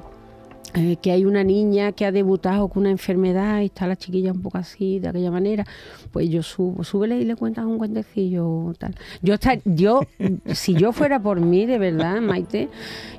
eh, 0.74 0.96
que 1.02 1.10
hay 1.10 1.24
una 1.24 1.42
niña 1.42 1.92
que 1.92 2.06
ha 2.06 2.12
debutado 2.12 2.68
con 2.68 2.82
una 2.82 2.90
enfermedad 2.90 3.60
y 3.60 3.66
está 3.66 3.86
la 3.86 3.96
chiquilla 3.96 4.32
un 4.32 4.40
poco 4.40 4.58
así, 4.58 5.00
de 5.00 5.08
aquella 5.08 5.30
manera, 5.30 5.64
pues 6.12 6.28
yo 6.28 6.42
subo, 6.42 6.84
súbele 6.84 7.18
y 7.18 7.24
le 7.24 7.36
cuentas 7.36 7.64
un 7.64 7.78
cuentecillo 7.78 8.72
tal. 8.78 8.94
Yo 9.22 9.34
estar, 9.34 9.60
yo, 9.64 10.02
si 10.54 10.74
yo 10.74 10.92
fuera 10.92 11.20
por 11.20 11.40
mí, 11.40 11.66
de 11.66 11.78
verdad, 11.78 12.20
Maite, 12.20 12.68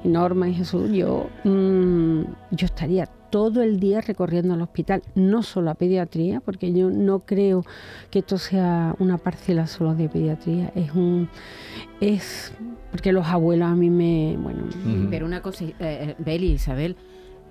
y 0.04 0.08
Norma 0.08 0.48
y 0.48 0.54
Jesús, 0.54 0.92
yo, 0.92 1.30
mm, 1.44 2.22
yo 2.52 2.66
estaría 2.66 3.06
todo 3.32 3.64
el 3.64 3.80
día 3.80 4.02
recorriendo 4.02 4.54
el 4.54 4.62
hospital, 4.62 5.02
no 5.16 5.42
solo 5.42 5.72
a 5.72 5.76
pediatría, 5.76 6.42
porque 6.42 6.72
yo 6.74 6.90
no 6.90 7.20
creo 7.20 7.66
que 8.12 8.20
esto 8.20 8.38
sea 8.38 8.96
una 9.00 9.18
parcela 9.18 9.68
solo 9.68 9.96
de 9.96 10.10
pediatría, 10.10 10.72
es 10.76 10.92
un, 10.94 11.30
es, 12.02 12.54
porque 12.92 13.12
los 13.12 13.26
abuelos 13.26 13.70
a 13.70 13.76
mí 13.76 13.90
me, 13.90 14.38
bueno. 14.38 14.64
Pero 15.10 15.26
una 15.26 15.42
cosa, 15.42 15.64
eh, 15.64 15.76
eh, 15.80 16.16
Beli, 16.20 16.52
Isabel, 16.52 16.98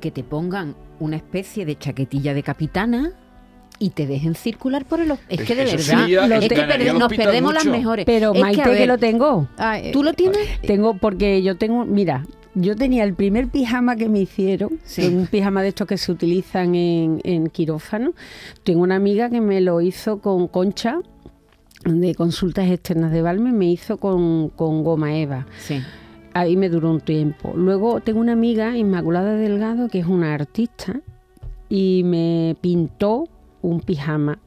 que 0.01 0.11
te 0.11 0.25
pongan 0.25 0.75
una 0.99 1.17
especie 1.17 1.65
de 1.65 1.79
chaquetilla 1.79 2.35
de 2.35 2.43
capitana 2.43 3.13
y 3.79 3.91
te 3.91 4.07
dejen 4.07 4.35
circular 4.35 4.85
por 4.85 5.01
el... 5.01 5.13
hos- 5.13 5.21
Es 5.29 5.41
que 5.43 5.55
de 5.55 5.63
eso 5.63 5.77
verdad, 5.77 6.03
sería- 6.05 6.25
es 6.39 6.49
que 6.49 6.55
ganaría 6.55 6.77
perde- 6.87 6.91
al 6.91 6.95
nos 6.99 7.03
hospital 7.05 7.27
perdemos 7.27 7.53
mucho. 7.55 7.65
las 7.65 7.79
mejores. 7.79 8.05
pero 8.05 8.29
Es 8.31 8.35
que, 8.35 8.41
Maite 8.43 8.61
a 8.61 8.65
que, 8.65 8.71
ver, 8.71 8.89
lo 8.89 8.99
tengo. 8.99 9.49
Ay, 9.57 9.93
¿Tú 9.93 10.03
lo 10.03 10.13
tienes? 10.13 10.61
Tengo, 10.63 10.95
porque 10.99 11.43
yo 11.43 11.57
tengo, 11.57 11.85
mira, 11.87 12.27
yo 12.55 12.77
tenía 12.77 13.05
el 13.05 13.15
primer 13.15 13.49
pijama 13.49 13.97
que 13.97 14.09
me 14.09 14.19
hicieron, 14.21 14.79
Sí. 14.85 15.07
un 15.07 15.27
pijama 15.29 15.63
de 15.63 15.69
estos 15.69 15.87
que 15.87 15.97
se 15.97 16.13
utilizan 16.13 16.75
en, 16.75 17.21
en 17.25 17.47
quirófano. 17.49 18.13
Tengo 18.65 18.83
una 18.83 18.97
amiga 18.97 19.31
que 19.31 19.41
me 19.41 19.61
lo 19.63 19.81
hizo 19.81 20.19
con 20.21 20.47
concha 20.49 20.99
de 21.85 22.15
consultas 22.15 22.69
externas 22.71 23.11
de 23.13 23.23
Balme, 23.23 23.53
me 23.53 23.67
hizo 23.71 23.97
con, 23.97 24.51
con 24.51 24.85
goma 24.85 25.17
eva. 25.17 25.47
Sí. 25.59 25.81
Ahí 26.33 26.57
me 26.57 26.69
duró 26.69 26.91
un 26.91 27.01
tiempo. 27.01 27.53
Luego 27.57 28.01
tengo 28.01 28.21
una 28.21 28.33
amiga, 28.33 28.77
Inmaculada 28.77 29.35
Delgado, 29.35 29.89
que 29.89 29.99
es 29.99 30.07
una 30.07 30.35
artista, 30.35 31.01
y 31.69 32.03
me 32.05 32.57
pintó 32.61 33.29
un 33.63 33.81
pijama 33.81 34.39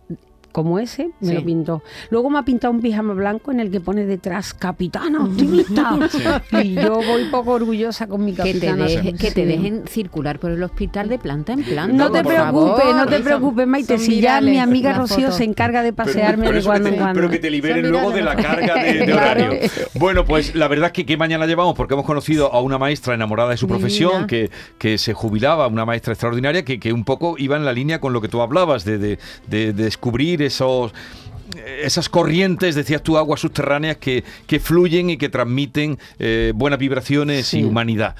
como 0.54 0.80
ese, 0.80 1.10
me 1.20 1.28
Sí. 1.30 1.34
lo 1.34 1.44
pintó. 1.44 1.84
Luego 2.12 2.30
me 2.30 2.40
ha 2.40 2.44
pintado 2.44 2.72
un 2.74 2.80
pijama 2.80 3.14
blanco 3.14 3.52
en 3.52 3.60
el 3.60 3.70
que 3.70 3.82
pone 3.82 4.06
detrás 4.06 4.54
Capitana 4.54 5.22
Optimista. 5.26 5.98
Y 6.64 6.76
yo 6.76 6.96
voy 6.96 7.26
poco 7.32 7.52
orgullosa 7.52 8.08
con 8.08 8.24
mi 8.24 8.32
Que 8.34 8.44
te, 8.44 8.52
Capitana. 8.54 8.86
deje- 8.86 9.18
que 9.18 9.32
te 9.32 9.42
Sí. 9.42 9.46
dejen 9.48 9.84
circular 9.88 10.40
por 10.40 10.52
el 10.52 10.64
hospital 10.64 11.10
de 11.10 11.20
planta 11.20 11.52
en 11.54 11.64
planta. 11.64 11.92
No 11.98 12.12
te 12.12 12.24
preocupes, 12.24 12.84
favor. 12.84 12.96
no 12.96 13.06
te 13.08 13.20
preocupes, 13.20 13.68
Maite. 13.68 13.98
son 13.98 14.06
Si 14.06 14.22
ya 14.22 14.40
mi 14.40 14.60
amiga 14.60 14.94
Rocío 14.94 15.18
fotos. 15.26 15.36
se 15.36 15.44
encarga 15.44 15.84
de 15.84 15.92
pasearme 15.92 16.46
por 16.46 16.54
de 16.54 16.60
eso 16.60 16.70
que 16.70 16.72
cuando 16.72 16.90
en 16.90 16.96
cuando. 16.96 17.16
pero 17.16 17.30
que 17.30 17.40
te 17.40 17.50
liberen 17.50 17.90
luego 17.90 18.12
de 18.12 18.22
la 18.22 18.36
carga 18.36 18.76
de, 18.76 18.94
de 18.94 19.06
Claro. 19.06 19.44
horario. 19.46 19.70
Bueno, 19.96 20.24
pues 20.26 20.54
la 20.56 20.68
verdad 20.68 20.88
es 20.88 20.94
que 20.94 21.06
qué 21.06 21.18
mañana 21.18 21.48
llevamos 21.48 21.74
porque 21.76 21.96
hemos 21.96 22.06
conocido 22.06 22.54
a 22.54 22.62
una 22.62 22.78
maestra 22.78 23.16
enamorada 23.16 23.50
de 23.50 23.58
su 23.58 23.66
Divina. 23.66 23.80
profesión 23.80 24.28
que, 24.28 24.52
que 24.78 25.00
se 25.00 25.14
jubilaba, 25.14 25.66
una 25.68 25.86
maestra 25.86 26.14
extraordinaria 26.14 26.64
que, 26.64 26.80
que 26.80 26.94
un 26.94 27.04
poco 27.06 27.36
iba 27.40 27.58
en 27.58 27.66
la 27.66 27.74
línea 27.74 28.00
con 28.00 28.14
lo 28.14 28.22
que 28.22 28.28
tú 28.28 28.42
hablabas, 28.42 28.86
de, 28.86 29.00
de- 29.00 29.18
de 29.48 29.74
descubrir 29.74 30.43
esos 30.48 30.94
esas 31.84 32.10
corrientes, 32.10 32.74
decías 32.74 33.04
tú, 33.04 33.16
aguas 33.18 33.42
subterráneas 33.42 33.98
que, 33.98 34.24
que 34.48 34.60
fluyen 34.60 35.12
y 35.12 35.18
que 35.18 35.30
transmiten 35.30 36.00
eh, 36.18 36.52
buenas 36.56 36.80
vibraciones 36.80 37.46
Sí. 37.48 37.60
y 37.60 37.64
humanidad. 37.64 38.16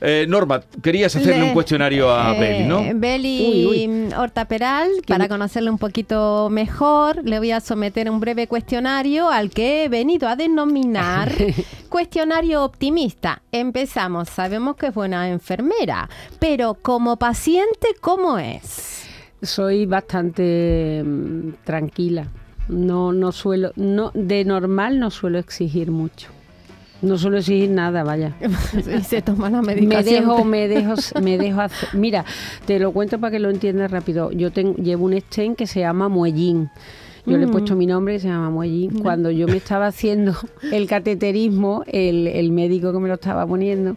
Eh, 0.00 0.26
Norma, 0.28 0.62
querías 0.82 1.16
hacerle 1.16 1.38
Le- 1.40 1.48
un 1.48 1.52
cuestionario 1.54 2.14
a 2.14 2.36
eh, 2.36 2.38
Beli, 2.38 2.64
¿no? 2.68 2.84
Beli 2.94 3.66
Uy, 3.66 4.14
Horta 4.16 4.44
Peral, 4.46 4.90
para 5.08 5.26
conocerle 5.26 5.70
un 5.70 5.78
poquito 5.78 6.48
mejor, 6.50 7.24
le 7.24 7.38
voy 7.40 7.50
a 7.50 7.60
someter 7.60 8.08
un 8.08 8.20
breve 8.20 8.46
cuestionario 8.46 9.30
al 9.30 9.50
que 9.50 9.84
he 9.84 9.88
venido 9.88 10.28
a 10.28 10.36
denominar 10.36 11.32
cuestionario 11.88 12.62
optimista. 12.62 13.42
Empezamos, 13.50 14.28
sabemos 14.28 14.76
que 14.76 14.88
es 14.88 14.94
buena 14.94 15.28
enfermera, 15.30 16.08
pero 16.38 16.74
como 16.74 17.16
paciente, 17.16 17.88
¿cómo 18.00 18.38
es? 18.38 19.05
Soy 19.42 19.86
bastante 19.86 21.02
mm, 21.04 21.48
tranquila. 21.64 22.26
No, 22.68 23.12
no 23.12 23.30
suelo, 23.32 23.72
no, 23.76 24.10
de 24.14 24.44
normal 24.44 24.98
no 24.98 25.10
suelo 25.10 25.38
exigir 25.38 25.90
mucho. 25.90 26.28
No 27.02 27.18
suelo 27.18 27.36
exigir 27.38 27.70
nada, 27.70 28.02
vaya. 28.02 28.34
y 28.98 29.02
se 29.04 29.22
toma 29.22 29.50
la 29.50 29.60
Me 29.62 29.74
medicación. 29.74 30.20
dejo, 30.24 30.44
me 30.44 30.66
dejo, 30.66 30.94
me 31.22 31.38
dejo 31.38 31.60
hacer. 31.60 31.90
Mira, 31.92 32.24
te 32.64 32.78
lo 32.78 32.90
cuento 32.92 33.20
para 33.20 33.30
que 33.30 33.38
lo 33.38 33.50
entiendas 33.50 33.90
rápido. 33.90 34.32
Yo 34.32 34.50
tengo, 34.50 34.74
llevo 34.76 35.04
un 35.04 35.20
stent 35.20 35.56
que 35.56 35.66
se 35.66 35.80
llama 35.80 36.08
Muellín. 36.08 36.70
Yo 37.26 37.36
le 37.36 37.44
he 37.44 37.46
Mm. 37.46 37.50
puesto 37.52 37.76
mi 37.76 37.86
nombre 37.86 38.14
y 38.14 38.20
se 38.20 38.28
llama 38.28 38.50
Muellín. 38.50 39.00
Cuando 39.00 39.30
yo 39.30 39.46
me 39.46 39.56
estaba 39.58 39.88
haciendo 39.88 40.34
el 40.72 40.86
cateterismo, 40.88 41.84
el, 41.86 42.26
el 42.28 42.50
médico 42.52 42.92
que 42.92 42.98
me 42.98 43.08
lo 43.08 43.14
estaba 43.14 43.46
poniendo 43.46 43.96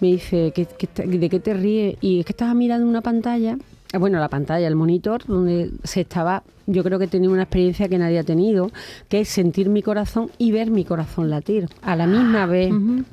me 0.00 0.08
dice, 0.08 0.52
¿qué, 0.54 0.66
qué 0.66 0.86
te- 0.86 1.06
¿de 1.06 1.28
qué 1.30 1.40
te 1.40 1.54
ríes? 1.54 1.96
Y 2.00 2.20
es 2.20 2.26
que 2.26 2.32
estaba 2.32 2.52
mirando 2.52 2.86
una 2.86 3.00
pantalla, 3.00 3.56
bueno, 3.98 4.18
la 4.18 4.28
pantalla, 4.28 4.66
el 4.66 4.76
monitor, 4.76 5.24
donde 5.26 5.70
se 5.84 6.00
estaba, 6.02 6.42
yo 6.66 6.82
creo 6.82 6.98
que 6.98 7.06
tenía 7.06 7.30
una 7.30 7.42
experiencia 7.42 7.88
que 7.88 7.98
nadie 7.98 8.18
ha 8.18 8.24
tenido, 8.24 8.70
que 9.08 9.20
es 9.20 9.28
sentir 9.28 9.68
mi 9.68 9.82
corazón 9.82 10.30
y 10.38 10.52
ver 10.52 10.70
mi 10.70 10.84
corazón 10.84 11.30
latir 11.30 11.68
a 11.82 11.96
la 11.96 12.06
misma 12.06 12.46
vez. 12.46 12.72
Ujú. 12.72 13.04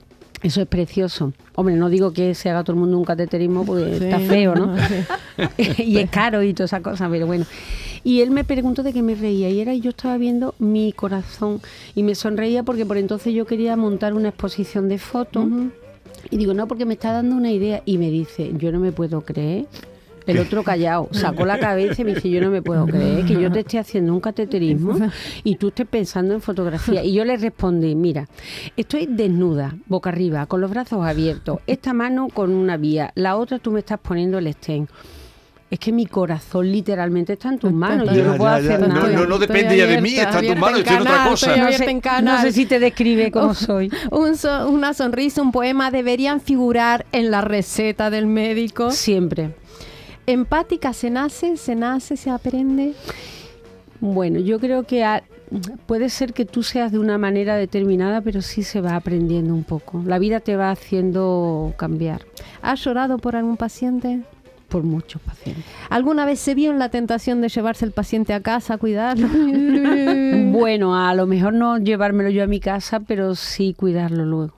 Eso 0.44 0.60
es 0.62 0.68
precioso. 0.68 1.34
Hombre, 1.54 1.76
no 1.76 1.88
digo 1.90 2.14
que 2.14 2.34
se 2.34 2.50
haga 2.50 2.64
todo 2.64 2.74
el 2.74 2.80
mundo 2.80 2.98
un 2.98 3.06
cateterismo 3.06 3.64
porque 3.64 3.98
Sí. 4.00 4.04
está 4.06 4.20
feo, 4.20 4.56
¿no? 4.56 4.76
y 5.78 5.98
es 6.00 6.10
caro 6.10 6.42
y 6.42 6.54
toda 6.54 6.66
esa 6.66 6.82
cosa, 6.82 7.08
pero 7.10 7.28
bueno. 7.28 7.46
Y 8.04 8.22
él 8.22 8.32
me 8.32 8.44
preguntó 8.44 8.82
de 8.82 8.92
qué 8.94 9.04
me 9.04 9.14
reía 9.14 9.50
y 9.52 9.60
era 9.60 9.76
yo 9.76 9.92
estaba 9.92 10.18
viendo 10.18 10.56
mi 10.58 10.92
corazón 10.94 11.62
y 11.94 12.02
me 12.02 12.16
sonreía 12.16 12.64
porque 12.64 12.84
por 12.88 12.98
entonces 12.98 13.32
yo 13.36 13.46
quería 13.46 13.78
montar 13.78 14.16
una 14.16 14.30
exposición 14.30 14.90
de 14.90 14.98
fotos 14.98 15.46
y 16.32 16.38
digo, 16.38 16.56
no, 16.56 16.68
porque 16.68 16.86
me 16.86 16.96
está 16.96 17.12
dando 17.14 17.36
una 17.36 17.52
idea 17.52 17.84
y 17.86 18.00
me 18.00 18.10
dice, 18.10 18.52
yo 18.58 18.72
no 18.72 18.80
me 18.80 18.92
puedo 18.92 19.22
creer. 19.22 19.66
El 20.28 20.38
otro 20.40 20.64
callado, 20.64 21.10
sacó 21.12 21.46
la 21.46 21.58
cabeza 21.60 22.02
y 22.02 22.06
me 22.06 22.14
dice, 22.16 22.30
yo 22.30 22.42
no 22.42 22.52
me 22.52 22.62
puedo 22.62 22.86
creer 22.86 23.26
que 23.26 23.34
yo 23.34 23.52
te 23.52 23.62
esté 23.62 23.80
haciendo 23.80 24.14
un 24.14 24.20
cateterismo 24.22 24.98
y 25.44 25.56
tú 25.56 25.70
estés 25.70 25.88
pensando 25.88 26.34
en 26.34 26.42
fotografía. 26.42 27.04
Y 27.04 27.14
yo 27.14 27.26
le 27.26 27.38
respondí, 27.38 27.96
mira, 27.96 28.28
estoy 28.78 29.08
desnuda, 29.08 29.76
boca 29.88 30.10
arriba, 30.12 30.46
con 30.46 30.62
los 30.62 30.70
brazos 30.70 31.04
abiertos, 31.06 31.60
esta 31.68 31.94
mano 31.94 32.28
con 32.32 32.52
una 32.52 32.78
vía, 32.78 33.12
la 33.16 33.36
otra 33.36 33.58
tú 33.60 33.72
me 33.72 33.80
estás 33.80 34.00
poniendo 34.00 34.38
el 34.38 34.52
stent. 34.54 34.90
Es 35.72 35.80
que 35.80 35.94
mi 35.94 36.06
corazón 36.06 36.70
literalmente 36.70 37.32
está 37.34 37.48
en 37.48 37.58
tus 37.58 37.72
manos, 37.72 38.14
yo 38.14 38.26
no 38.26 38.36
puedo 38.36 38.52
ya, 38.60 38.76
hacer 38.76 38.88
nada. 38.90 39.26
no, 39.26 39.38
depende 39.38 39.78
ya 39.78 39.88
de 39.88 40.02
mí, 40.02 40.16
está 40.16 40.40
en 40.40 40.48
tus 40.48 40.58
manos, 40.58 40.80
en 40.80 40.86
estoy 40.86 40.96
en 40.98 41.02
otra 41.04 41.30
cosa. 41.30 41.56
estoy 41.56 41.72
no, 41.72 41.78
sé, 41.78 41.90
en 41.92 42.02
canal. 42.02 42.36
no 42.36 42.42
sé 42.42 42.52
si 42.52 42.66
te 42.66 42.78
describe 42.78 43.32
cómo 43.32 43.48
Oh, 43.52 43.54
soy. 43.54 43.90
Un 44.12 44.36
so- 44.36 44.68
una 44.70 44.94
sonrisa, 44.94 45.42
un 45.42 45.54
poema 45.54 45.90
deberían 45.90 46.42
figurar 46.42 47.06
en 47.14 47.32
la 47.32 47.40
receta 47.40 48.10
del 48.10 48.28
médico. 48.28 48.92
Siempre. 48.92 49.56
Empática 50.32 50.94
se 50.94 51.10
nace, 51.10 51.58
se 51.58 51.76
nace, 51.76 52.18
se 52.18 52.30
aprende. 52.30 52.94
Bueno, 54.00 54.40
yo 54.40 54.60
creo 54.60 54.84
que 54.84 55.04
a- 55.04 55.24
puede 55.86 56.10
ser 56.10 56.34
que 56.34 56.46
tú 56.46 56.64
seas 56.64 56.92
de 56.92 57.00
una 57.00 57.18
manera 57.18 57.56
determinada, 57.56 58.22
pero 58.22 58.42
sí 58.42 58.64
se 58.64 58.82
va 58.82 58.96
aprendiendo 58.96 59.54
un 59.54 59.64
poco. 59.64 60.02
La 60.06 60.18
vida 60.20 60.40
te 60.40 60.56
va 60.56 60.72
haciendo 60.72 61.74
cambiar. 61.78 62.22
¿Has 62.62 62.84
llorado 62.84 63.18
por 63.18 63.36
algún 63.36 63.58
paciente? 63.58 64.22
por 64.70 64.84
muchos 64.84 65.22
pacientes. 65.22 65.66
¿Alguna 65.90 66.26
vez 66.26 66.40
se 66.40 66.56
vio 66.56 66.72
en 66.72 66.80
la 66.80 66.88
tentación 66.88 67.42
de 67.42 67.50
llevarse 67.50 67.84
el 67.84 67.92
paciente 67.92 68.34
a 68.34 68.40
casa 68.40 68.76
a 68.76 68.78
cuidarlo? 68.78 69.28
bueno, 70.54 70.96
a 70.96 71.14
lo 71.14 71.28
mejor 71.28 71.54
no 71.54 71.78
llevármelo 71.78 72.30
yo 72.30 72.42
a 72.42 72.48
mi 72.48 72.62
casa, 72.62 73.02
pero 73.02 73.36
sí 73.36 73.74
cuidarlo 73.78 74.24
luego. 74.26 74.54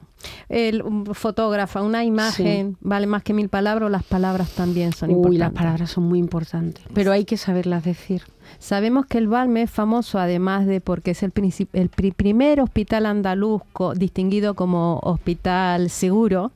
El 0.50 0.84
fotógrafa, 1.14 1.82
una 1.82 2.04
imagen 2.04 2.78
vale 2.82 3.08
más 3.08 3.24
que 3.24 3.34
mil 3.34 3.50
palabras, 3.50 3.90
las 3.92 4.04
palabras 4.04 4.50
también 4.52 4.94
son 4.94 5.10
Uy, 5.10 5.16
importantes. 5.16 5.40
las 5.40 5.52
palabras 5.54 5.92
son 5.92 6.04
muy 6.06 6.20
importantes, 6.20 6.84
pero 6.94 7.12
hay 7.12 7.26
que 7.26 7.38
saberlas 7.38 7.84
decir. 7.84 8.24
Sabemos 8.60 9.06
que 9.06 9.18
el 9.18 9.28
Balme 9.28 9.64
es 9.64 9.72
famoso 9.72 10.20
además 10.20 10.66
de 10.66 10.82
porque 10.82 11.12
es 11.12 11.24
el, 11.24 11.32
el 11.74 11.90
pri- 11.90 12.12
primer 12.12 12.60
hospital 12.60 13.06
andaluz 13.06 13.62
distinguido 13.96 14.54
como 14.54 15.00
hospital 15.02 15.90
seguro 15.90 16.52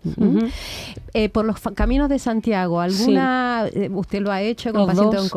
eh, 1.13 1.29
por 1.29 1.45
los 1.45 1.59
caminos 1.75 2.09
de 2.09 2.19
Santiago. 2.19 2.81
¿Alguna 2.81 3.65
eh, 3.73 3.89
usted 3.93 4.21
lo 4.21 4.31
ha 4.31 4.41
hecho 4.41 4.71
con 4.71 4.81
Los 4.81 4.89
paciente 4.89 5.15
dos. 5.17 5.29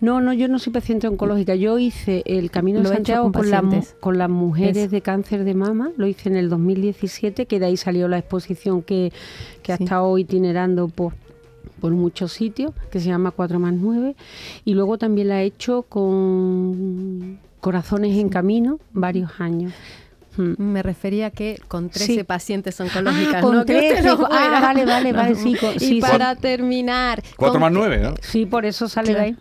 No, 0.00 0.20
no, 0.20 0.32
yo 0.32 0.48
no 0.48 0.58
soy 0.58 0.72
paciente 0.72 1.06
oncológica. 1.08 1.54
Yo 1.54 1.78
hice 1.78 2.22
el 2.26 2.50
Camino 2.50 2.80
de 2.80 2.86
he 2.88 2.92
Santiago 2.92 3.24
con 3.24 3.32
con, 3.32 3.50
la 3.50 3.62
mu- 3.62 3.68
pacientes. 3.70 3.96
con 4.00 4.18
las 4.18 4.30
mujeres 4.30 4.76
Eso. 4.76 4.88
de 4.90 5.00
cáncer 5.00 5.44
de 5.44 5.54
mama. 5.54 5.90
Lo 5.96 6.06
hice 6.06 6.28
en 6.28 6.36
el 6.36 6.48
2017, 6.48 7.46
que 7.46 7.58
de 7.60 7.66
ahí 7.66 7.76
salió 7.76 8.08
la 8.08 8.18
exposición 8.18 8.82
que, 8.82 9.12
que 9.62 9.72
ha 9.72 9.76
Sí. 9.76 9.84
estado 9.84 10.16
itinerando 10.18 10.88
por, 10.88 11.14
por 11.80 11.92
muchos 11.92 12.32
sitios, 12.32 12.72
que 12.90 13.00
se 13.00 13.06
llama 13.08 13.30
4 13.30 13.58
más 13.58 13.72
9. 13.74 14.14
Y 14.64 14.74
luego 14.74 14.98
también 14.98 15.28
la 15.28 15.42
he 15.42 15.46
hecho 15.46 15.82
con 15.82 17.38
Corazones 17.60 18.16
en 18.18 18.28
Camino, 18.28 18.78
varios 18.92 19.30
años. 19.40 19.72
Mm. 20.36 20.54
Me 20.62 20.82
refería 20.82 21.30
que 21.30 21.60
con 21.68 21.90
13 21.90 22.14
Sí. 22.14 22.24
pacientes 22.24 22.80
oncológicas, 22.80 23.34
Ah, 23.36 23.40
con 23.42 23.54
¿no? 23.56 23.64
Que 23.66 23.74
usted 23.74 23.88
13, 23.90 24.08
no 24.08 24.16
con- 24.16 24.26
ah, 24.32 24.60
vale, 24.62 24.86
vale, 24.86 25.12
vale, 25.12 25.34
sí, 25.34 25.54
con- 25.54 25.74
y 25.74 25.78
sí, 25.78 26.00
para 26.00 26.34
terminar... 26.36 27.22
4 27.36 27.52
¿con 27.52 27.60
más 27.60 27.70
qué- 27.70 27.78
9, 27.78 27.98
¿no? 28.02 28.14
Sí, 28.22 28.46
por 28.46 28.64
eso 28.64 28.88
sale 28.88 29.12
de 29.14 29.20
ahí. 29.20 29.36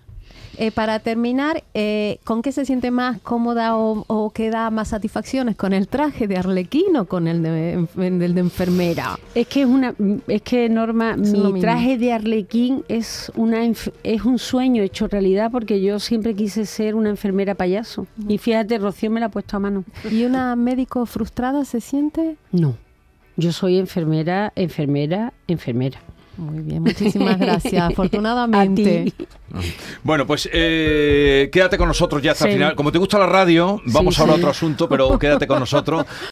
Eh, 0.57 0.71
para 0.71 0.99
terminar, 0.99 1.63
eh, 1.73 2.19
¿con 2.23 2.41
qué 2.41 2.51
se 2.51 2.65
siente 2.65 2.91
más 2.91 3.19
cómoda 3.21 3.77
o, 3.77 4.03
o 4.07 4.29
qué 4.31 4.49
da 4.49 4.69
más 4.69 4.89
satisfacciones? 4.89 5.55
¿Con 5.55 5.73
el 5.73 5.87
traje 5.87 6.27
de 6.27 6.37
arlequín 6.37 6.95
o 6.97 7.05
con 7.05 7.27
el 7.27 7.41
de, 7.41 7.77
enf- 7.77 8.21
el 8.23 8.33
de 8.35 8.39
enfermera? 8.41 9.17
Es 9.33 9.47
que 9.47 9.61
es 9.61 9.67
una, 9.67 9.93
es 10.27 10.41
que 10.41 10.67
Norma, 10.69 11.15
Es 11.21 11.33
mi 11.33 11.61
traje 11.61 11.97
de 11.97 12.13
arlequín 12.13 12.83
es 12.87 13.31
una 13.35 13.61
es 13.65 14.25
un 14.25 14.39
sueño 14.39 14.83
hecho 14.83 15.07
realidad 15.07 15.49
porque 15.51 15.81
yo 15.81 15.99
siempre 15.99 16.33
quise 16.35 16.65
ser 16.65 16.95
una 16.95 17.09
enfermera 17.09 17.55
payaso. 17.55 18.07
Y 18.27 18.37
fíjate, 18.37 18.77
Rocío 18.77 19.09
me 19.09 19.19
la 19.19 19.27
ha 19.27 19.29
puesto 19.29 19.57
a 19.57 19.59
mano. 19.59 19.83
¿Y 20.11 20.25
una 20.25 20.55
médico 20.55 21.05
frustrada 21.05 21.63
se 21.65 21.79
siente? 21.81 22.35
No. 22.51 22.75
Yo 23.37 23.53
soy 23.53 23.77
enfermera, 23.79 24.51
enfermera, 24.55 25.33
enfermera. 25.47 25.99
Muy 26.41 26.59
bien, 26.63 26.81
muchísimas 26.81 27.37
gracias. 27.37 27.83
Afortunadamente. 27.91 29.01
A 29.01 29.03
ti. 29.05 29.13
Bueno, 30.01 30.25
pues 30.25 30.49
eh, 30.51 31.49
quédate 31.51 31.77
con 31.77 31.87
nosotros 31.87 32.21
ya 32.21 32.31
hasta 32.31 32.47
el 32.47 32.53
final. 32.53 32.75
Como 32.75 32.91
te 32.91 32.97
gusta 32.97 33.19
la 33.19 33.27
radio, 33.27 33.79
vamos 33.85 34.15
Sí, 34.15 34.21
ahora 34.21 34.33
a 34.33 34.35
otro 34.37 34.49
asunto, 34.49 34.89
pero 34.89 35.19
quédate 35.19 35.45
con 35.45 35.59
nosotros 35.59 36.05